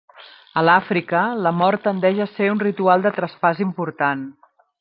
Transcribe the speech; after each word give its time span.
A 0.61 0.63
l'Àfrica, 0.67 1.19
la 1.47 1.51
mort 1.59 1.85
tendeix 1.89 2.23
a 2.25 2.29
ser 2.31 2.49
un 2.57 2.65
ritual 2.67 3.07
de 3.07 3.15
traspàs 3.21 3.65
important. 3.71 4.29